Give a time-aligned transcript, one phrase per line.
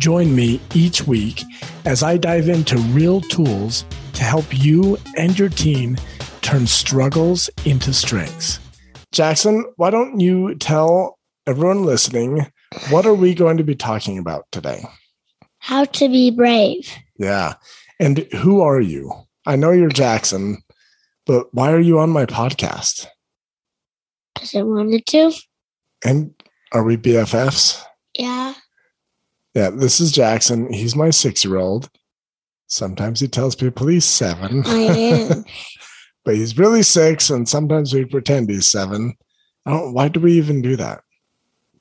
[0.00, 1.44] Join me each week
[1.84, 5.98] as I dive into real tools to help you and your team
[6.40, 8.58] turn struggles into strengths.
[9.12, 12.50] Jackson, why don't you tell everyone listening
[12.88, 14.82] what are we going to be talking about today?
[15.58, 16.90] How to be brave.
[17.18, 17.54] Yeah.
[17.98, 19.12] And who are you?
[19.44, 20.62] I know you're Jackson,
[21.26, 23.06] but why are you on my podcast?
[24.34, 25.32] Because I wanted to.
[26.02, 26.32] And
[26.72, 27.84] are we BFFs?
[28.14, 28.54] Yeah.
[29.54, 30.72] Yeah, this is Jackson.
[30.72, 31.90] He's my six year old.
[32.66, 34.62] Sometimes he tells people he's seven.
[34.64, 35.44] I am.
[36.24, 39.14] but he's really six, and sometimes we pretend he's seven.
[39.66, 41.02] I don't why do we even do that?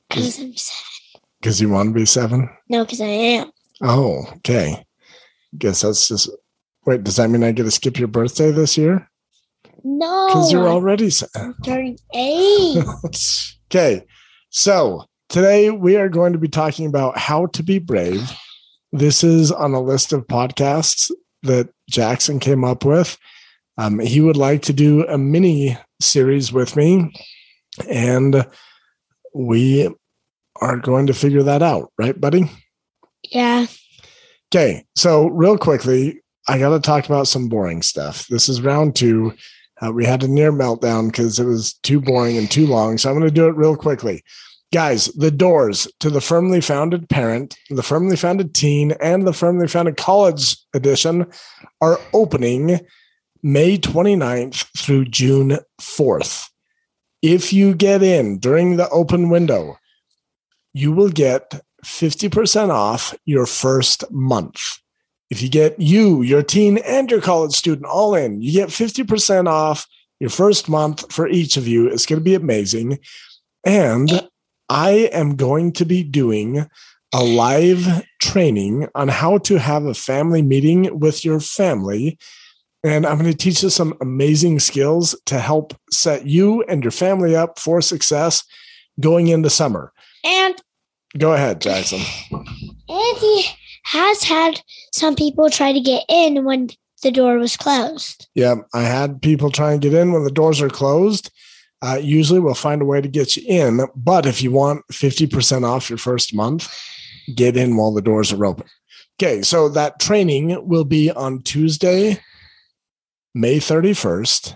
[0.10, 1.22] Because I'm sad.
[1.40, 2.50] Because you want to be seven?
[2.68, 3.52] No, because I am.
[3.82, 4.84] Oh, okay.
[5.58, 6.30] Guess that's just
[6.86, 9.10] wait, does that mean I get to skip your birthday this year?
[9.84, 10.28] No.
[10.28, 11.56] Because you're already seven.
[11.64, 12.84] turning eight.
[13.68, 14.06] okay.
[14.50, 18.32] So today we are going to be talking about how to be brave.
[18.92, 21.12] This is on a list of podcasts
[21.44, 23.18] that Jackson came up with.
[23.78, 27.14] Um, he would like to do a mini series with me,
[27.88, 28.46] and
[29.34, 29.88] we
[30.60, 32.52] are going to figure that out, right, buddy?
[33.32, 33.68] yeah.
[34.52, 38.26] Okay, so real quickly, I got to talk about some boring stuff.
[38.28, 39.34] This is round two.
[39.80, 42.98] Uh, we had a near meltdown because it was too boring and too long.
[42.98, 44.24] So I'm going to do it real quickly.
[44.72, 49.68] Guys, the doors to the firmly founded parent, the firmly founded teen, and the firmly
[49.68, 51.26] founded college edition
[51.82, 52.80] are opening
[53.42, 56.50] May 29th through June 4th.
[57.24, 59.78] If you get in during the open window,
[60.74, 64.62] you will get 50% off your first month.
[65.32, 69.48] If you get you, your teen, and your college student all in, you get 50%
[69.48, 69.88] off
[70.20, 71.88] your first month for each of you.
[71.88, 73.00] It's going to be amazing.
[73.64, 74.30] And
[74.70, 76.68] I am going to be doing
[77.14, 82.20] a live training on how to have a family meeting with your family.
[82.84, 86.92] And I'm going to teach you some amazing skills to help set you and your
[86.92, 88.44] family up for success
[89.00, 89.92] going into summer.
[90.24, 90.56] And
[91.18, 92.02] Go ahead, Jackson.
[92.32, 93.46] and he
[93.86, 94.62] has had
[94.94, 96.70] some people try to get in when
[97.02, 98.28] the door was closed.
[98.36, 101.32] Yeah, I had people try and get in when the doors are closed.
[101.82, 103.82] Uh, usually we'll find a way to get you in.
[103.96, 106.74] But if you want 50% off your first month,
[107.36, 108.66] get in while the doors are open.
[109.22, 112.20] Okay, so that training will be on Tuesday,
[113.34, 114.56] May 31st.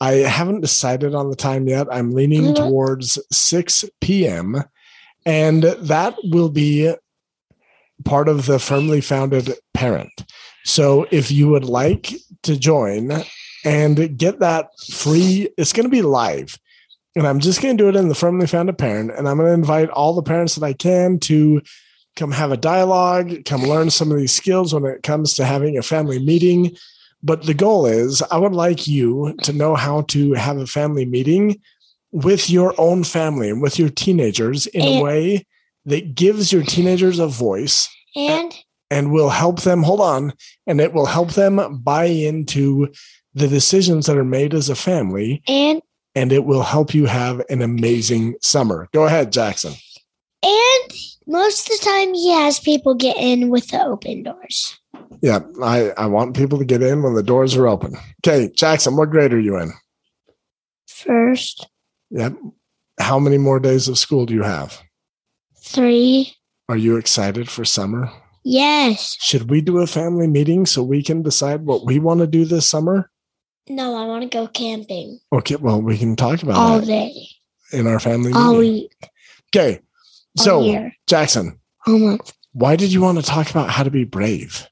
[0.00, 1.88] I haven't decided on the time yet.
[1.90, 2.54] I'm leaning Mhm.
[2.56, 4.62] towards 6 p.m.
[5.26, 6.94] And that will be
[8.04, 10.12] part of the firmly founded parent.
[10.64, 12.14] So if you would like
[12.44, 13.24] to join
[13.68, 16.58] and get that free, it's going to be live.
[17.14, 19.10] And I'm just going to do it in the firmly founded parent.
[19.10, 21.60] And I'm going to invite all the parents that I can to
[22.16, 25.76] come have a dialogue, come learn some of these skills when it comes to having
[25.76, 26.76] a family meeting.
[27.22, 31.04] But the goal is, I would like you to know how to have a family
[31.04, 31.60] meeting
[32.12, 35.46] with your own family and with your teenagers in a way
[35.84, 38.54] that gives your teenagers a voice And
[38.90, 40.32] and will help them hold on
[40.66, 42.88] and it will help them buy into
[43.38, 45.80] the decisions that are made as a family and
[46.14, 48.88] and it will help you have an amazing summer.
[48.92, 49.74] Go ahead jackson.
[50.42, 50.92] And
[51.26, 54.78] most of the time he has people get in with the open doors.
[55.22, 57.94] yeah i i want people to get in when the doors are open.
[58.20, 59.72] Okay jackson what grade are you in?
[60.86, 61.68] First,
[62.10, 62.34] yep.
[62.98, 64.82] How many more days of school do you have?
[65.62, 66.34] Three.
[66.68, 68.10] are you excited for summer?
[68.44, 69.16] Yes.
[69.20, 72.44] should we do a family meeting so we can decide what we want to do
[72.46, 73.10] this summer
[73.70, 77.28] No, I want to go camping okay well we can talk about all that day,
[77.72, 79.10] in our family all meeting week,
[79.54, 79.80] okay
[80.36, 82.32] so year, jackson all month.
[82.52, 84.68] why did you want to talk about how to be brave?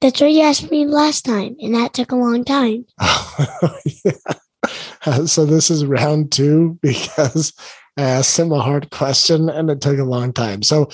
[0.00, 2.86] That's what you asked me last time, and that took a long time.
[4.04, 5.24] yeah.
[5.26, 7.52] So this is round two because
[7.96, 10.62] I asked him a hard question and it took a long time.
[10.64, 10.88] So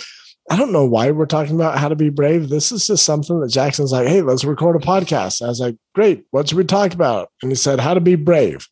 [0.50, 2.48] I don't know why we're talking about how to be brave.
[2.48, 5.42] This is just something that Jackson's like, hey, let's record a podcast.
[5.42, 6.24] I was like, great.
[6.30, 7.30] What should we talk about?
[7.42, 8.66] And he said, how to be brave.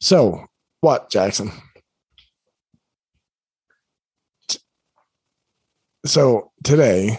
[0.00, 0.44] So
[0.82, 1.50] what, Jackson?
[6.04, 7.18] So today,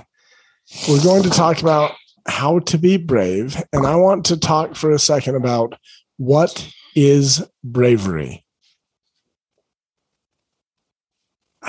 [0.87, 1.93] we're going to talk about
[2.27, 3.61] how to be brave.
[3.73, 5.77] And I want to talk for a second about
[6.17, 8.45] what is bravery.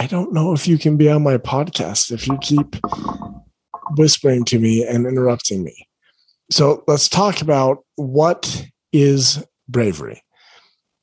[0.01, 2.77] I don't know if you can be on my podcast if you keep
[3.97, 5.89] whispering to me and interrupting me.
[6.53, 10.23] So let's talk about what is bravery.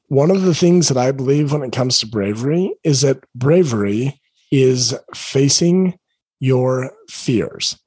[0.07, 4.21] One of the things that I believe when it comes to bravery is that bravery
[4.49, 5.99] is facing
[6.39, 7.77] your fears.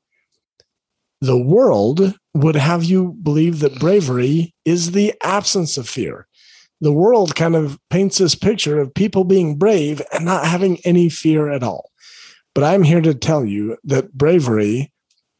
[1.22, 6.27] The world would have you believe that bravery is the absence of fear.
[6.80, 11.08] The world kind of paints this picture of people being brave and not having any
[11.08, 11.90] fear at all.
[12.54, 14.92] But I'm here to tell you that bravery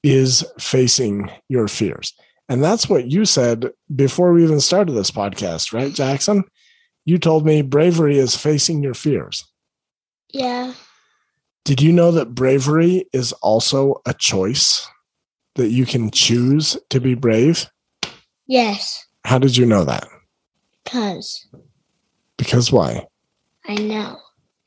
[0.03, 2.13] is facing your fears.
[2.49, 6.45] And that's what you said before we even started this podcast, right, Jackson?
[7.05, 9.45] You told me bravery is facing your fears.
[10.33, 10.75] Yeah.
[11.65, 14.89] Did you know that bravery is also a choice
[15.57, 17.71] that you can choose to be brave?
[18.47, 19.05] Yes.
[19.25, 20.09] How did you know that?
[20.89, 21.47] Because
[22.37, 23.07] Because why?
[23.67, 24.19] I know.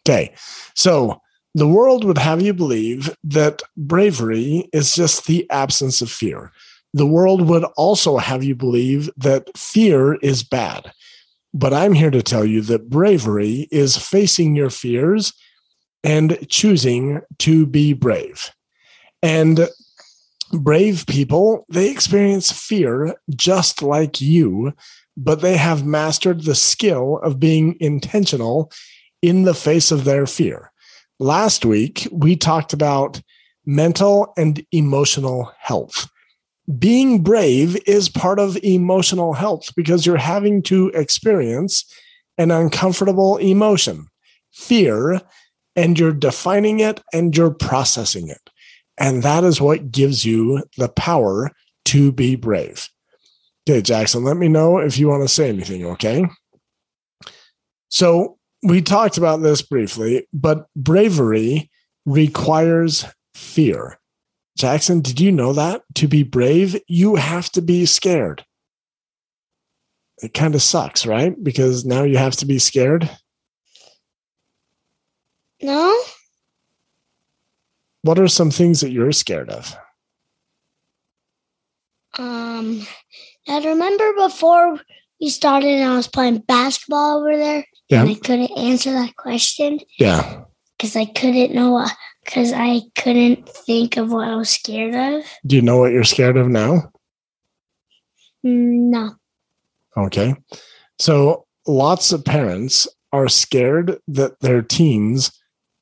[0.08, 0.34] Okay.
[0.76, 1.20] So
[1.56, 6.52] the world would have you believe that bravery is just the absence of fear.
[6.94, 10.92] The world would also have you believe that fear is bad.
[11.54, 15.34] But I'm here to tell you that bravery is facing your fears
[16.04, 18.52] and choosing to be brave.
[19.22, 19.70] And
[20.54, 24.74] brave people, they experience fear just like you,
[25.24, 28.72] but they have mastered the skill of being intentional
[29.22, 30.72] in the face of their fear.
[31.20, 33.22] Last week, we talked about
[33.66, 36.10] mental and emotional health.
[36.80, 41.86] Being brave is part of emotional health because you're having to experience
[42.38, 44.08] an uncomfortable emotion,
[44.52, 45.22] fear,
[45.76, 48.50] and you're defining it and you're processing it.
[48.98, 51.52] And that is what gives you the power
[51.86, 52.90] to be brave.
[53.68, 56.26] Okay, Jackson, let me know if you want to say anything, okay?
[57.90, 61.70] So, we talked about this briefly, but bravery
[62.06, 64.00] requires fear.
[64.58, 65.82] Jackson, did you know that?
[65.96, 68.46] To be brave, you have to be scared.
[70.22, 71.36] It kind of sucks, right?
[71.42, 73.10] Because now you have to be scared.
[75.62, 76.00] No?
[78.04, 79.76] What are some things that you're scared of?
[82.18, 82.86] Um,
[83.48, 84.80] I remember before
[85.20, 88.02] we started and I was playing basketball over there Yeah.
[88.02, 90.44] and I couldn't answer that question Yeah.
[90.78, 91.92] because I couldn't know what,
[92.26, 95.24] because I couldn't think of what I was scared of.
[95.46, 96.92] Do you know what you're scared of now?
[98.46, 99.16] Mm, No.
[99.96, 100.36] Okay.
[101.00, 105.32] So lots of parents are scared that their teens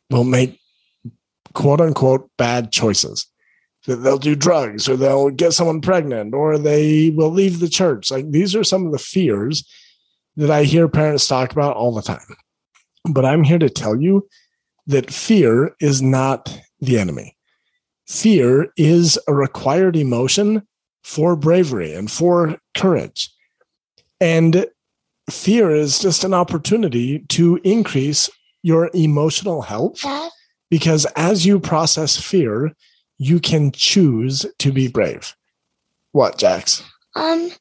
[0.09, 0.59] will make
[1.53, 3.27] quote unquote bad choices.
[3.89, 8.11] That they'll do drugs or they'll get someone pregnant or they will leave the church.
[8.11, 9.67] Like these are some of the fears
[10.35, 12.35] that I hear parents talk about all the time.
[13.09, 14.27] But I'm here to tell you
[14.85, 17.35] that fear is not the enemy.
[18.07, 20.67] Fear is a required emotion
[21.03, 23.31] for bravery and for courage.
[24.21, 24.67] And
[25.31, 28.29] fear is just an opportunity to increase
[28.61, 30.05] your emotional health
[30.69, 32.75] because as you process fear,
[33.19, 35.35] you can choose to be brave.
[36.11, 36.83] What, Jax?
[37.15, 37.51] Um,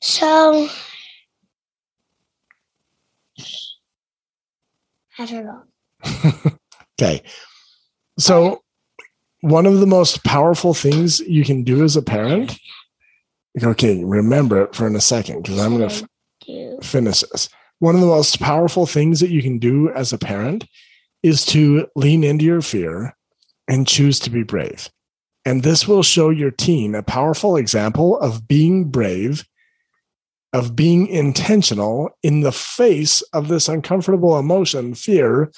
[0.00, 0.68] so
[5.18, 5.62] I don't know.
[7.00, 7.22] Okay.
[8.18, 8.62] So,
[9.40, 12.58] one of the most powerful things you can do as a parent,
[13.62, 16.08] okay, remember it for in a second because I'm going to
[16.44, 16.78] do.
[16.82, 17.48] finish this.
[17.78, 20.66] One of the most powerful things that you can do as a parent
[21.22, 23.16] is to lean into your fear
[23.68, 24.88] and choose to be brave.
[25.48, 29.48] And this will show your teen a powerful example of being brave,
[30.52, 35.50] of being intentional in the face of this uncomfortable emotion, fear.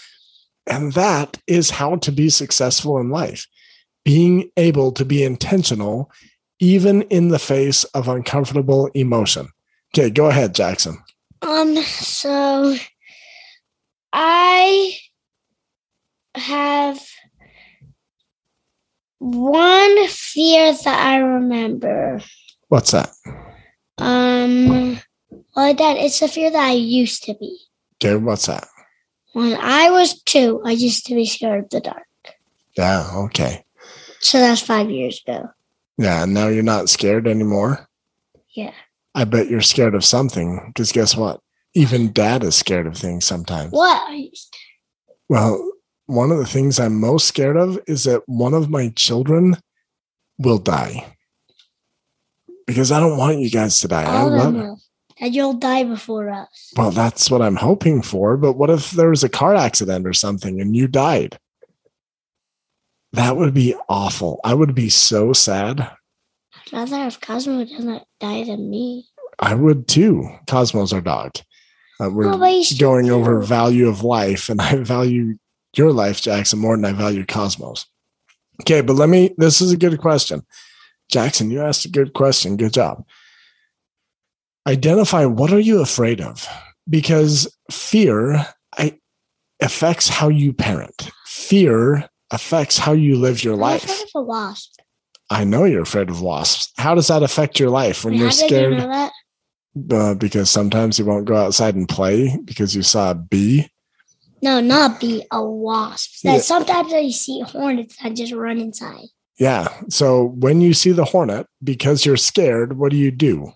[0.64, 3.48] And that is how to be successful in life
[4.04, 6.12] being able to be intentional,
[6.60, 9.48] even in the face of uncomfortable emotion.
[9.92, 10.98] Okay, go ahead, Jackson.
[11.42, 12.76] Um, so
[14.12, 14.92] I
[16.36, 17.09] have
[19.20, 22.20] one fear that I remember.
[22.68, 23.10] What's that?
[23.98, 24.98] Um,
[25.54, 27.58] well, Dad, it's a fear that I used to be.
[28.02, 28.66] Okay, what's that?
[29.34, 32.06] When I was two, I used to be scared of the dark.
[32.76, 33.64] Yeah, okay.
[34.20, 35.50] So that's five years ago.
[35.98, 37.88] Yeah, and now you're not scared anymore.
[38.50, 38.72] Yeah.
[39.14, 41.40] I bet you're scared of something because guess what?
[41.74, 43.70] Even dad is scared of things sometimes.
[43.70, 44.28] What?
[45.28, 45.69] Well,
[46.10, 49.56] one of the things I'm most scared of is that one of my children
[50.38, 51.16] will die.
[52.66, 54.02] Because I don't want you guys to die.
[54.04, 54.80] I of love will.
[55.18, 56.72] And you'll die before us.
[56.76, 58.36] Well, that's what I'm hoping for.
[58.36, 61.38] But what if there was a car accident or something and you died?
[63.12, 64.40] That would be awful.
[64.44, 65.80] I would be so sad.
[65.80, 69.06] I'd rather have Cosmo doesn't die than me.
[69.38, 70.28] I would too.
[70.48, 71.32] Cosmo's our dog.
[72.00, 75.36] Uh, we're Oh, going over value of life, and I value
[75.76, 77.86] your life, Jackson, more than I value Cosmos.
[78.62, 79.34] Okay, but let me.
[79.38, 80.44] This is a good question,
[81.08, 81.50] Jackson.
[81.50, 82.56] You asked a good question.
[82.56, 83.06] Good job.
[84.66, 86.46] Identify what are you afraid of,
[86.88, 88.46] because fear
[88.76, 88.98] I,
[89.60, 91.10] affects how you parent.
[91.26, 93.84] Fear affects how you live your I'm life.
[93.84, 94.80] afraid of a wasp.
[95.30, 96.72] I know you're afraid of wasps.
[96.76, 98.74] How does that affect your life when you're scared?
[98.74, 99.10] you know
[99.90, 103.68] uh, because sometimes you won't go outside and play because you saw a bee.
[104.42, 106.22] No, not be a wasp.
[106.24, 106.40] That Yeah.
[106.40, 109.06] sometimes I see hornets that just run inside.
[109.38, 109.68] Yeah.
[109.88, 113.52] So when you see the hornet, because you're scared, what do you do?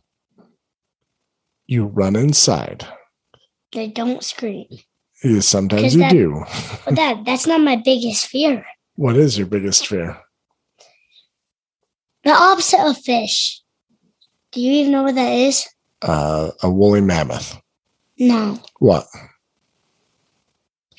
[1.67, 2.87] You run inside.
[3.73, 4.67] They don't scream.
[5.23, 6.45] Yeah, Sometimes you that- do.
[6.85, 8.65] But that that's not my biggest fear.
[8.97, 10.19] What is your biggest fear?
[12.25, 13.61] The opposite of fish.
[14.53, 15.67] Do you even know what that is?
[16.03, 17.59] Uh, a woolly mammoth.
[18.19, 18.59] No.
[18.79, 19.07] What?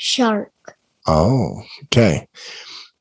[0.06, 0.52] Shark.
[1.08, 2.28] Oh, okay.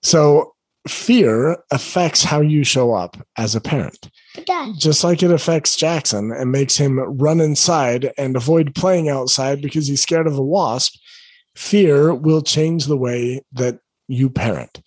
[0.03, 0.55] So
[0.89, 4.11] fear affects how you show up as a parent.
[4.47, 9.61] Dad, just like it affects Jackson and makes him run inside and avoid playing outside
[9.61, 10.95] because he's scared of a wasp,
[11.55, 14.81] fear will change the way that you parent.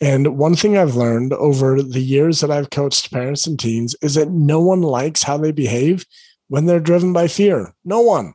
[0.00, 4.14] And one thing I've learned over the years that I've coached parents and teens is
[4.14, 6.06] that no one likes how they behave
[6.46, 7.74] when they're driven by fear.
[7.84, 8.34] No one.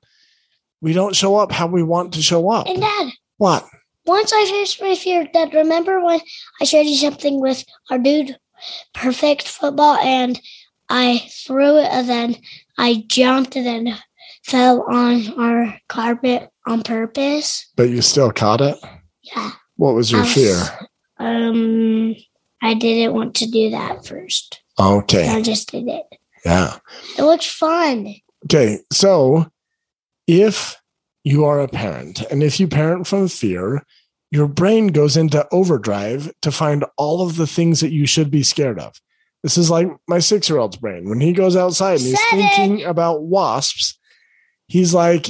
[0.84, 2.68] We don't show up how we want to show up.
[2.68, 3.66] and Dad, What?
[4.06, 6.20] once I faced my fear, Dad, remember when
[6.60, 8.38] I showed you something with our dude,
[8.94, 10.40] perfect football, and
[10.90, 12.36] I threw it and then
[12.78, 13.98] I jumped and then
[14.44, 17.66] fell on our carpet on purpose?
[17.78, 18.78] But you still caught it?
[19.22, 19.52] Yeah.
[19.78, 20.56] What was your was- fear?
[21.18, 22.14] Um,
[22.62, 24.60] I didn't want to do that first.
[24.78, 25.30] Okay.
[25.30, 26.04] I just did it.
[26.44, 26.76] Yeah.
[27.18, 28.16] It looks fun.
[28.46, 29.46] Okay, so
[30.28, 30.78] if
[31.24, 33.84] you are a parent and if you parent from fear,
[34.32, 38.44] your brain goes into overdrive to find all of the things that you should be
[38.44, 38.94] scared of.
[39.44, 41.10] This is like my six year old's brain.
[41.10, 42.30] When he goes outside and he's it.
[42.32, 44.00] thinking about wasps,
[44.68, 45.30] he's like,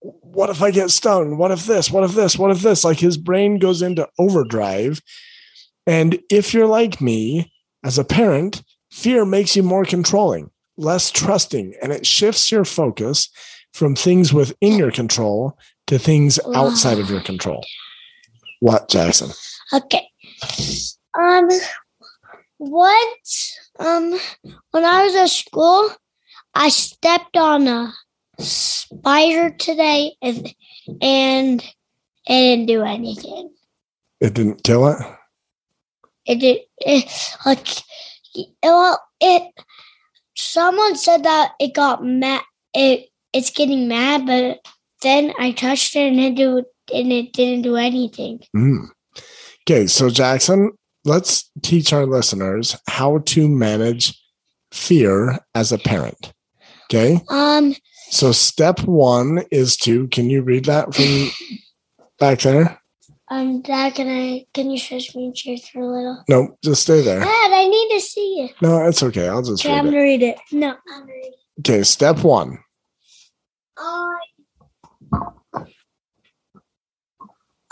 [0.00, 1.38] what if I get stung?
[1.38, 1.90] What if this?
[1.90, 2.36] What if this?
[2.36, 2.84] What if this?
[2.84, 5.00] Like his brain goes into overdrive.
[5.86, 7.52] And if you're like me
[7.84, 13.30] as a parent, fear makes you more controlling, less trusting, and it shifts your focus
[13.76, 17.62] from things within your control to things outside of your control.
[18.60, 19.30] What, Jackson?
[19.70, 20.08] Okay.
[21.18, 21.48] Um,
[22.56, 23.18] what?
[23.78, 24.18] Um,
[24.70, 25.90] when I was at school,
[26.54, 27.92] I stepped on a
[28.38, 30.54] spider today, and
[31.02, 31.62] and
[32.26, 33.50] it didn't do anything.
[34.20, 34.98] It didn't kill it?
[36.24, 36.60] It did.
[36.78, 37.68] It, like,
[38.34, 39.52] it, well, it.
[40.34, 42.42] Someone said that it got mad.
[42.72, 44.58] It it's getting mad, but
[45.02, 48.40] then I touched it and it do and it didn't do anything.
[48.56, 48.86] Mm.
[49.68, 50.72] Okay, so Jackson,
[51.04, 54.16] let's teach our listeners how to manage
[54.72, 56.32] fear as a parent.
[56.84, 57.74] Okay, Um.
[58.10, 61.30] so step one is to, can you read that from
[62.20, 62.80] back there?
[63.28, 66.24] Um, Dad, can I can you stretch me chair for a little?
[66.28, 67.18] No, just stay there.
[67.18, 68.52] Dad, I need to see it.
[68.62, 69.26] No, it's okay.
[69.28, 69.90] I'll just Okay, I'm it.
[69.90, 70.36] gonna read it.
[70.52, 71.34] No, I'm gonna read it.
[71.58, 72.58] Okay, step one.
[73.78, 74.20] I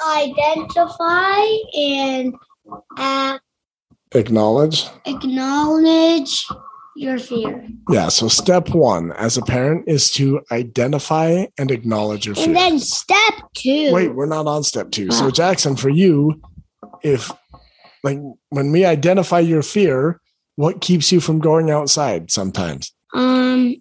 [0.01, 1.45] identify
[1.79, 2.35] and
[2.97, 3.39] uh,
[4.15, 4.87] Acknowledge.
[5.07, 6.47] acknowledge
[6.97, 12.37] your fear, Yeah, so step one as a parent is to identify and acknowledge your
[12.37, 12.45] fear.
[12.47, 13.93] and then step two.
[13.93, 15.11] Wait, we're not on step two.
[15.11, 16.41] So, Jackson, for you,
[17.03, 17.33] if
[18.05, 18.19] like
[18.51, 20.21] when we identify your fear,
[20.55, 22.95] what keeps you from going outside sometimes?
[23.13, 23.75] Um,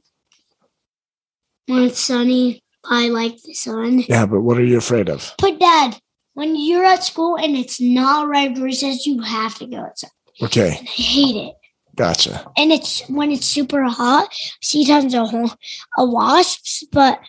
[1.68, 4.00] when it's sunny, I like the sun.
[4.10, 5.34] Yeah, but what are you afraid of?
[5.40, 5.98] But Dad,
[6.34, 10.10] when you're at school and it's not right recess, you have to go outside.
[10.42, 11.54] Okay, I hate it.
[11.96, 12.46] gotcha.
[12.58, 14.34] and it's when it's super hot.
[14.62, 17.20] See tons of of wasps, but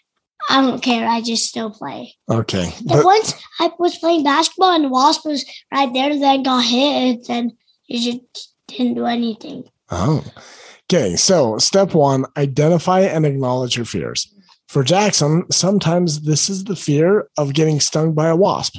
[0.49, 1.07] I don't care.
[1.09, 2.15] I just still play.
[2.31, 6.43] Okay, The but once I was playing basketball and the wasp was right there, then
[6.43, 7.57] got hit, and then
[7.89, 9.65] it just didn't do anything.
[9.91, 10.25] oh,
[10.91, 11.17] okay.
[11.17, 14.33] So, step one: identify and acknowledge your fears.
[14.69, 18.79] For Jackson, sometimes this is the fear of getting stung by a wasp.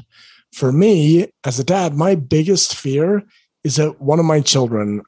[0.53, 3.23] For me, as a dad, my biggest fear
[3.63, 5.01] is that one of my children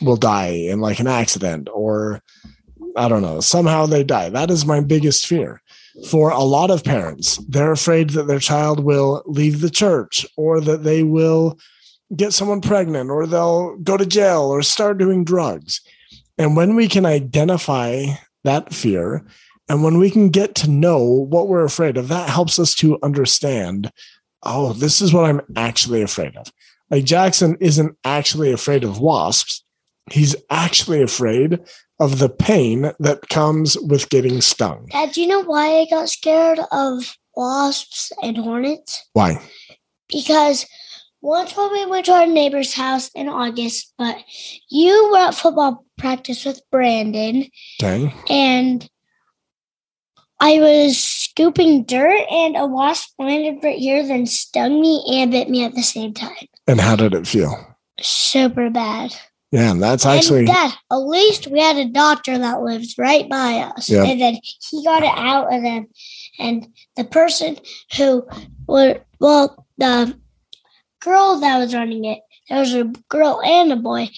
[0.00, 2.20] will die in like an accident or
[2.96, 4.30] I don't know, somehow they die.
[4.30, 5.60] That is my biggest fear.
[6.08, 10.60] For a lot of parents, they're afraid that their child will leave the church or
[10.62, 11.58] that they will
[12.14, 15.80] get someone pregnant or they'll go to jail or start doing drugs.
[16.38, 18.04] And when we can identify
[18.44, 19.24] that fear
[19.68, 22.98] and when we can get to know what we're afraid of, that helps us to
[23.02, 23.90] understand
[24.42, 26.52] oh, this is what I'm actually afraid of.
[26.90, 29.64] Like Jackson isn't actually afraid of wasps.
[30.12, 31.58] He's actually afraid
[31.98, 34.86] of the pain that comes with getting stung.
[34.92, 39.04] Dad, do you know why I got scared of wasps and hornets?
[39.14, 39.40] Why?
[40.08, 40.64] Because
[41.22, 44.16] once when we went to our neighbor's house in August, but
[44.70, 47.46] you were at football practice with Brandon.
[47.82, 48.12] Okay.
[48.28, 48.88] And
[50.40, 55.48] I was scooping dirt and a wasp landed right here, then stung me and bit
[55.48, 56.46] me at the same time.
[56.66, 57.54] And how did it feel?
[58.00, 59.14] Super bad.
[59.52, 60.72] Yeah, that's actually and Dad.
[60.90, 64.02] At least we had a doctor that lives right by us, Yeah.
[64.04, 65.86] and then he got it out, and then
[66.38, 67.56] and the person
[67.96, 68.26] who
[68.66, 70.18] were well, the
[71.00, 72.18] girl that was running it,
[72.50, 74.10] there was a girl and a boy,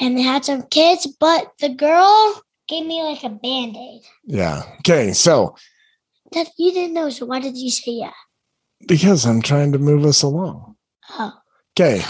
[0.00, 4.02] and they had some kids, but the girl gave me like a band aid.
[4.24, 4.62] yeah.
[4.80, 5.54] Okay, so
[6.32, 8.12] That you didn't know, so why did you say yeah?
[8.88, 10.76] because I'm trying to move us along.
[11.10, 11.32] Oh,
[11.78, 12.02] Okay.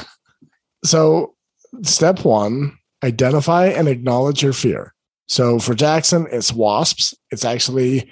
[0.85, 1.35] So,
[1.83, 4.95] step one identify and acknowledge your fear.
[5.29, 7.15] So, for Jackson, it's wasps.
[7.31, 8.11] It's actually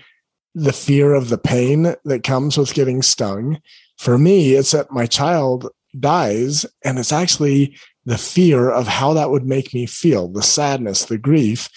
[0.55, 3.61] the fear of the pain that comes with getting stung.
[3.99, 9.31] For me, it's that my child dies, and it's actually the fear of how that
[9.31, 11.69] would make me feel the sadness, the grief.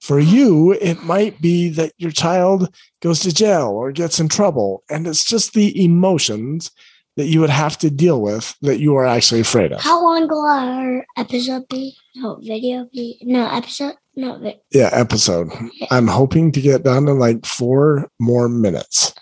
[0.00, 4.82] For you, it might be that your child goes to jail or gets in trouble,
[4.88, 6.70] and it's just the emotions
[7.16, 9.80] that you would have to deal with that you are actually afraid of.
[9.80, 11.94] how long will our episode be?
[12.16, 13.18] No video be?
[13.22, 13.94] No episode.
[14.16, 14.38] No.
[14.38, 15.50] vi- Yeah, episode.
[15.90, 19.12] I'm hoping to get done in like four more minutes.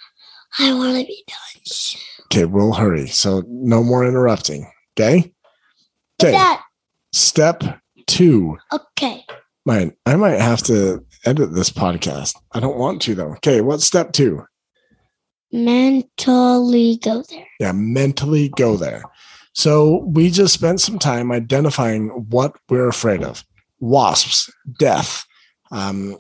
[0.60, 1.62] I want to be done.
[2.26, 3.08] Okay, we'll hurry.
[3.08, 4.70] So no more interrupting.
[4.98, 5.32] Okay.
[6.20, 6.32] Okay.
[6.32, 6.58] Dad.
[7.12, 7.62] Step
[8.06, 8.58] two.
[8.72, 9.24] Okay.
[9.64, 9.94] Mine.
[10.06, 12.34] I might have to edit this podcast.
[12.52, 13.32] I don't want to though.
[13.34, 14.44] Okay, what's step two?
[15.52, 17.46] Mentally go there.
[17.60, 19.02] Yeah, mentally go there.
[19.52, 23.44] So we just spent some time identifying what we're afraid of
[23.80, 25.24] wasps, death,
[25.70, 26.16] um,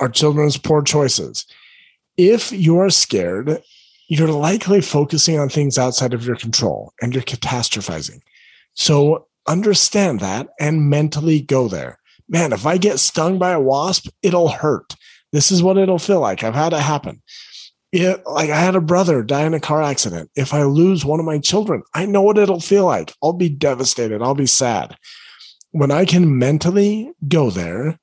[0.00, 1.46] our children's poor choices.
[2.16, 3.62] If you're scared,
[4.08, 8.20] you're likely focusing on things outside of your control and you're catastrophizing.
[8.74, 11.98] So understand that and mentally go there.
[12.28, 14.94] Man, if I get stung by a wasp, it'll hurt.
[15.32, 16.42] This is what it'll feel like.
[16.42, 17.22] I've had it happen
[17.94, 20.30] it, like I had a brother die in a car accident.
[20.34, 23.12] If I lose one of my children, I know what it'll feel like.
[23.22, 24.20] I'll be devastated.
[24.20, 24.96] I'll be sad.
[25.70, 27.98] When I can mentally go there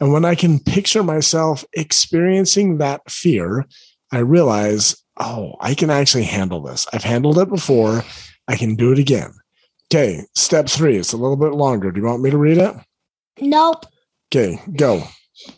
[0.00, 3.66] and when I can picture myself experiencing that fear,
[4.12, 6.86] I realize, oh, I can actually handle this.
[6.92, 8.02] I've handled it before.
[8.48, 9.32] I can do it again.
[9.96, 10.98] Okay, step three.
[10.98, 11.90] It's a little bit longer.
[11.90, 12.76] Do you want me to read it?
[13.40, 13.86] Nope.
[14.28, 15.02] Okay, go.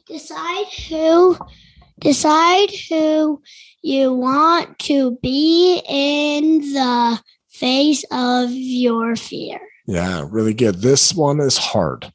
[0.07, 1.37] Decide who.
[1.99, 3.43] Decide who
[3.83, 9.59] you want to be in the face of your fear.
[9.89, 10.83] Yeah, really good.
[10.83, 12.13] This one is hard,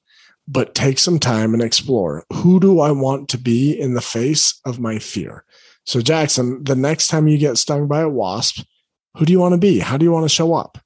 [0.48, 2.24] but take some time and explore.
[2.32, 5.44] Who do I want to be in the face of my fear?
[5.86, 8.66] So, Jackson, the next time you get stung by a wasp,
[9.18, 9.80] who do you want to be?
[9.80, 10.78] How do you want to show up?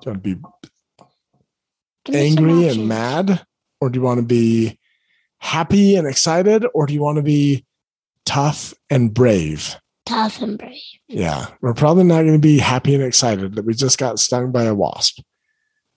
[0.00, 0.42] Do you want to be
[2.04, 3.44] Give me some angry and mad?
[3.80, 4.78] Or do you want to be
[5.38, 6.66] happy and excited?
[6.74, 7.64] Or do you want to be
[8.24, 9.76] tough and brave?
[10.04, 10.80] Tough and brave.
[11.08, 14.52] Yeah, we're probably not going to be happy and excited that we just got stung
[14.52, 15.20] by a wasp.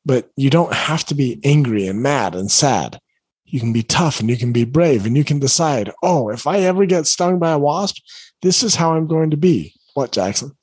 [0.06, 3.00] But you don't have to be angry and mad and sad.
[3.46, 6.48] You can be tough and you can be brave and you can decide, oh, if
[6.48, 7.98] I ever get stung by a wasp,
[8.42, 9.74] this is how I'm going to be.
[9.94, 10.56] What, Jackson?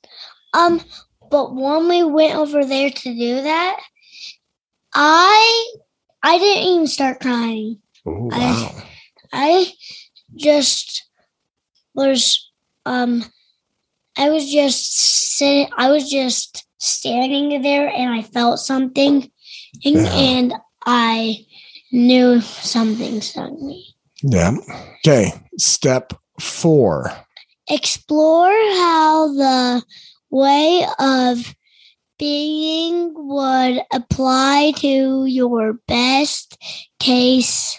[0.53, 0.81] Um,
[1.29, 3.77] but when we went over there to do that,
[4.93, 5.67] I
[6.23, 7.79] I didn't even start crying.
[8.05, 8.83] Oh, I- wow.
[9.33, 9.71] I
[10.35, 11.05] just
[11.93, 12.49] was
[12.85, 13.23] um
[14.17, 14.97] I was just
[15.37, 19.29] sitting I was just standing there and I felt something
[19.85, 20.13] and, Yeah.
[20.13, 20.53] and
[20.85, 21.45] I
[21.91, 23.95] knew something stung me.
[24.23, 24.55] Yeah.
[25.05, 25.33] Okay.
[25.57, 27.11] Step four.
[27.69, 29.83] Explore how the
[30.29, 31.55] way of
[32.19, 36.57] being would apply to your best
[36.99, 37.77] case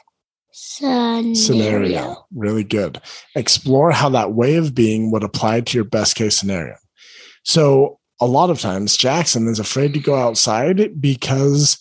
[0.53, 1.35] scenario.
[1.35, 2.27] scenario.
[2.35, 3.01] Really good.
[3.35, 6.77] Explore how that way of being would apply to your best case scenario.
[7.45, 11.79] So, a lot of times, Jackson is afraid to go outside because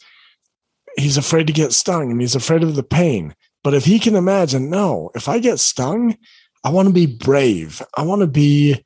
[0.97, 3.35] he's afraid to get stung and he's afraid of the pain.
[3.63, 6.15] But if he can imagine, no, if I get stung,
[6.63, 7.81] I want to be brave.
[7.95, 8.83] I want to be,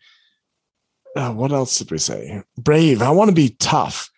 [1.15, 2.43] uh, what else did we say?
[2.57, 3.01] Brave.
[3.01, 4.09] I want to be tough.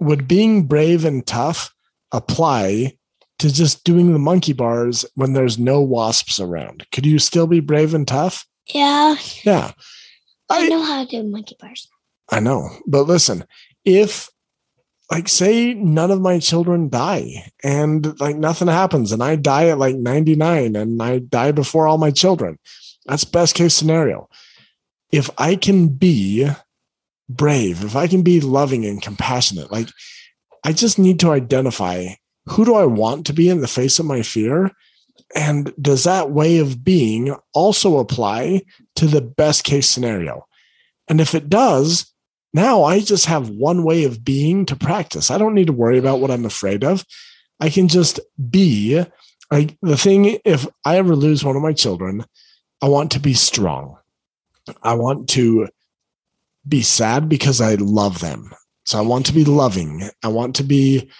[0.00, 1.74] Would being brave and tough
[2.12, 2.96] apply
[3.38, 6.86] to just doing the monkey bars when there's no wasps around?
[6.92, 8.46] Could you still be brave and tough?
[8.66, 9.16] Yeah.
[9.42, 9.72] Yeah.
[10.48, 11.88] I, I know how to do monkey bars.
[12.30, 12.70] I know.
[12.86, 13.44] But listen,
[13.84, 14.30] if
[15.10, 19.78] like say none of my children die and like nothing happens and I die at
[19.78, 22.58] like 99 and I die before all my children.
[23.06, 24.28] That's best case scenario.
[25.10, 26.48] If I can be
[27.28, 29.88] brave, if I can be loving and compassionate, like
[30.64, 32.08] I just need to identify
[32.46, 34.70] who do I want to be in the face of my fear?
[35.34, 38.62] And does that way of being also apply
[38.96, 40.46] to the best case scenario?
[41.08, 42.12] And if it does,
[42.54, 45.30] now I just have one way of being to practice.
[45.30, 47.04] I don't need to worry about what I'm afraid of.
[47.60, 49.04] I can just be
[49.50, 50.38] like the thing.
[50.44, 52.24] If I ever lose one of my children,
[52.80, 53.97] I want to be strong.
[54.82, 55.68] I want to
[56.66, 58.50] be sad because I love them.
[58.84, 60.08] So I want to be loving.
[60.22, 61.10] I want to be,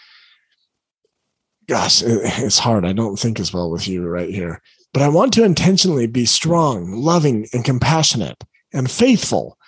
[1.69, 2.85] gosh, it's hard.
[2.85, 6.25] I don't think as well with you right here, but I want to intentionally be
[6.25, 9.59] strong, loving, and compassionate and faithful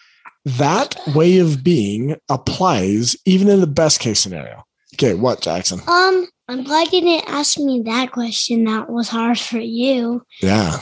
[0.44, 4.64] that way of being applies even in the best case scenario.
[4.94, 5.80] Okay, what, Jackson?
[5.86, 8.64] Um, I'm glad you didn't ask me that question.
[8.64, 10.24] That was hard for you.
[10.42, 10.78] Yeah.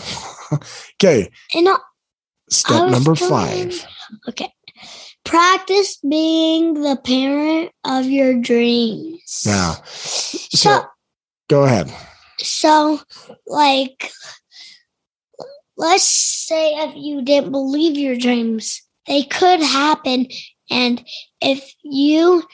[0.94, 1.30] okay.
[1.54, 1.68] And
[2.50, 3.87] step number five.
[4.28, 4.52] Okay.
[5.24, 9.42] Practice being the parent of your dreams.
[9.44, 9.74] Yeah.
[9.84, 10.84] So, so
[11.48, 11.92] go ahead.
[12.38, 13.00] So,
[13.46, 14.11] like,
[15.76, 20.28] let's say if you didn't believe your dreams, they could happen.
[20.70, 21.04] And
[21.40, 22.44] if you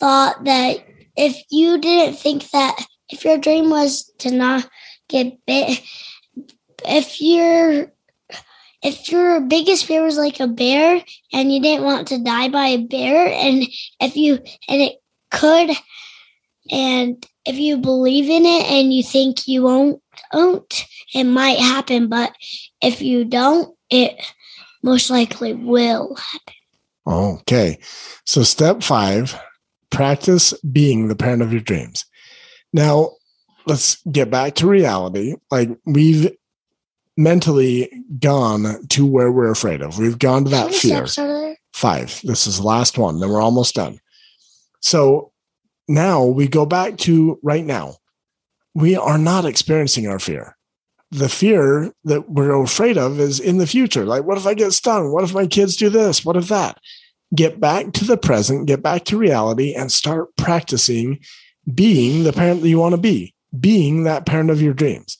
[0.00, 0.84] thought that,
[1.16, 4.68] if you didn't think that, if your dream was to not
[5.08, 5.80] get bit,
[6.84, 7.92] if your
[8.82, 12.66] if your biggest fear was like a bear and you didn't want to die by
[12.68, 13.64] a bear and
[14.00, 14.34] if you
[14.68, 14.96] and it
[15.30, 15.70] could
[16.70, 20.00] and if you believe in it and you think you won't,
[20.32, 22.34] won't it might happen but
[22.80, 24.20] if you don't it
[24.82, 26.54] most likely will happen.
[27.06, 27.78] Okay.
[28.24, 29.38] So, step five
[29.90, 32.04] practice being the parent of your dreams.
[32.72, 33.12] Now,
[33.66, 35.34] let's get back to reality.
[35.50, 36.32] Like, we've
[37.16, 39.98] mentally gone to where we're afraid of.
[39.98, 41.06] We've gone to that fear.
[41.72, 42.20] Five.
[42.22, 43.20] This is the last one.
[43.20, 43.98] Then we're almost done.
[44.80, 45.32] So,
[45.88, 47.96] now we go back to right now.
[48.74, 50.56] We are not experiencing our fear
[51.12, 54.06] the fear that we're afraid of is in the future.
[54.06, 55.12] Like, what if I get stung?
[55.12, 56.24] What if my kids do this?
[56.24, 56.78] What if that?
[57.34, 61.20] Get back to the present, get back to reality, and start practicing
[61.72, 65.18] being the parent that you want to be, being that parent of your dreams.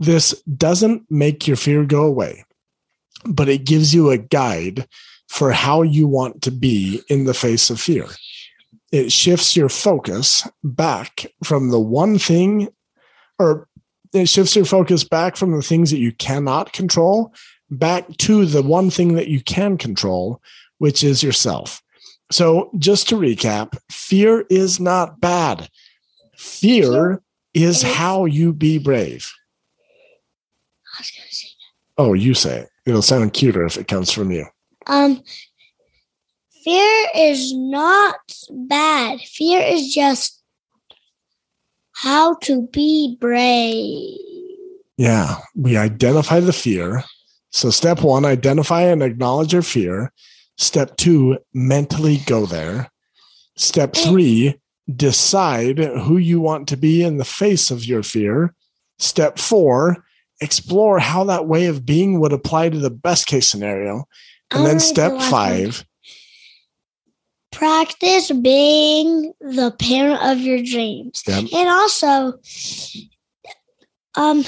[0.00, 2.44] This doesn't make your fear go away,
[3.24, 4.86] but it gives you a guide
[5.28, 8.06] for how you want to be in the face of fear.
[8.90, 12.68] It shifts your focus back from the one thing
[13.38, 13.68] or
[14.12, 17.32] it shifts your focus back from the things that you cannot control
[17.70, 20.42] back to the one thing that you can control,
[20.78, 21.82] which is yourself.
[22.30, 25.68] So, just to recap, fear is not bad.
[26.36, 27.22] Fear
[27.54, 29.30] is how you be brave.
[31.98, 32.68] Oh, you say it.
[32.86, 34.46] It'll sound cuter if it comes from you.
[34.86, 35.22] Um,
[36.64, 38.16] fear is not
[38.50, 39.20] bad.
[39.20, 40.42] Fear is just
[41.94, 44.18] how to be brave.
[44.96, 47.04] Yeah, we identify the fear.
[47.50, 50.12] So, step one, identify and acknowledge your fear.
[50.56, 52.90] Step two, mentally go there.
[53.56, 54.58] Step three,
[54.94, 58.54] decide who you want to be in the face of your fear.
[58.98, 60.04] Step four,
[60.42, 64.04] explore how that way of being would apply to the best case scenario.
[64.50, 65.86] And then step five,
[67.52, 71.22] practice being the parent of your dreams.
[71.26, 71.44] Yep.
[71.54, 72.38] And also,
[74.14, 74.44] um,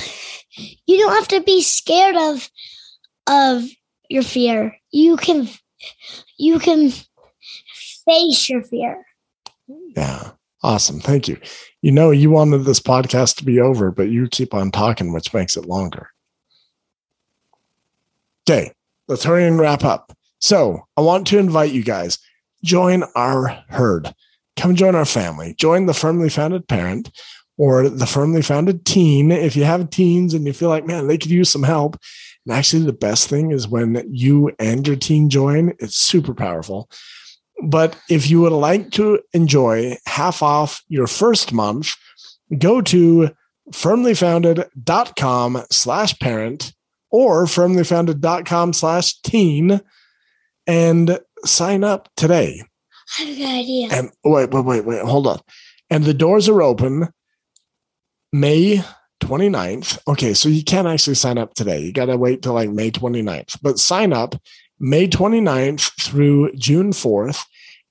[0.86, 2.50] you don't have to be scared of
[3.26, 3.64] of
[4.10, 4.76] your fear.
[4.90, 5.48] You can
[6.36, 6.92] you can
[8.04, 9.06] face your fear.
[9.96, 10.32] Yeah.
[10.64, 10.98] Awesome.
[10.98, 11.38] Thank you.
[11.82, 15.34] You know, you wanted this podcast to be over, but you keep on talking, which
[15.34, 16.08] makes it longer.
[18.48, 18.72] Okay,
[19.06, 20.16] let's hurry and wrap up.
[20.40, 22.18] So, I want to invite you guys
[22.64, 24.14] join our herd.
[24.56, 25.54] Come join our family.
[25.58, 27.10] Join the firmly founded parent
[27.58, 29.30] or the firmly founded teen.
[29.30, 31.98] If you have teens and you feel like, man, they could use some help.
[32.46, 36.88] And actually, the best thing is when you and your teen join, it's super powerful.
[37.62, 41.94] But if you would like to enjoy half off your first month,
[42.58, 43.30] go to
[43.72, 46.72] firmlyfounded.com slash parent
[47.10, 49.80] or firmlyfounded.com slash teen
[50.66, 52.62] and sign up today.
[53.18, 53.88] I have a good idea.
[53.92, 55.40] And wait, wait, wait, wait, hold on.
[55.90, 57.08] And the doors are open
[58.32, 58.82] May
[59.22, 59.98] 29th.
[60.08, 61.80] Okay, so you can't actually sign up today.
[61.80, 63.58] You got to wait till like May 29th.
[63.62, 64.34] But sign up
[64.78, 67.44] May 29th through June 4th.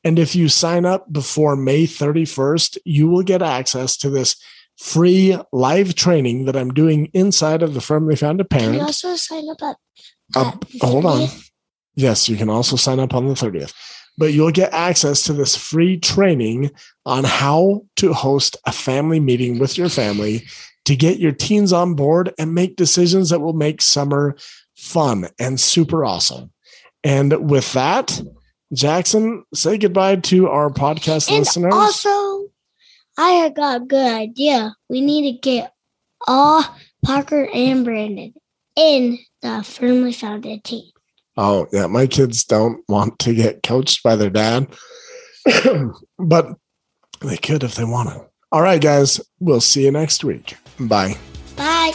[0.03, 4.35] And if you sign up before May 31st, you will get access to this
[4.77, 8.75] free live training that I'm doing inside of the Firmly Founded Can Parent.
[8.75, 9.77] you also sign up at,
[10.35, 11.29] Uh, at the hold on.
[11.95, 13.73] Yes, you can also sign up on the 30th.
[14.17, 16.71] But you'll get access to this free training
[17.05, 20.43] on how to host a family meeting with your family
[20.85, 24.35] to get your teens on board and make decisions that will make summer
[24.75, 26.51] fun and super awesome.
[27.03, 28.21] And with that,
[28.73, 31.73] Jackson, say goodbye to our podcast And listeners.
[31.73, 32.47] also,
[33.17, 34.75] I have got a good idea.
[34.89, 35.73] We need to get
[36.25, 36.63] all
[37.05, 38.33] Parker and Brandon
[38.75, 40.89] in the firmly founded team.
[41.35, 41.87] Oh, yeah.
[41.87, 44.67] My kids don't want to get coached by their dad,
[46.17, 46.55] but
[47.21, 48.21] they could if they wanted.
[48.51, 49.19] All right, guys.
[49.39, 50.55] We'll see you next week.
[50.79, 51.15] Bye.
[51.55, 51.91] Bye.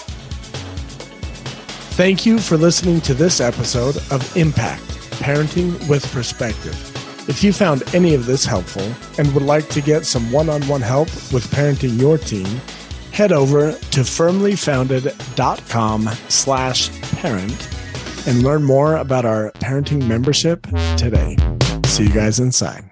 [1.97, 6.75] Thank you for listening to this episode of Impact Parenting with Perspective.
[7.29, 10.67] If you found any of this helpful and would like to get some one on
[10.67, 12.47] one help with parenting your team,
[13.13, 17.69] head over to firmlyfounded.com slash parent
[18.27, 21.37] and learn more about our parenting membership today.
[21.85, 22.88] See you guys inside.